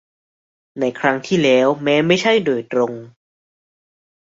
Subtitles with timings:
[0.79, 2.93] ในครั้งที่แล้วแม้ไม่ใช่โดยตรง